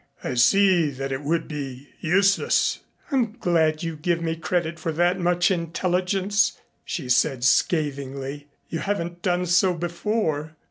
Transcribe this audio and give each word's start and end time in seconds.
"I 0.23 0.33
see 0.33 0.89
that 0.89 1.11
it 1.11 1.21
would 1.21 1.47
be 1.47 1.89
useless." 1.99 2.79
"I'm 3.11 3.33
glad 3.33 3.83
you 3.83 3.95
give 3.95 4.19
me 4.19 4.35
credit 4.35 4.79
for 4.79 4.91
that 4.93 5.19
much 5.19 5.51
intelligence," 5.51 6.59
she 6.83 7.07
said 7.07 7.43
scathingly. 7.43 8.47
"You 8.67 8.79
haven't 8.79 9.21
done 9.21 9.45
so 9.45 9.75
before." 9.75 10.55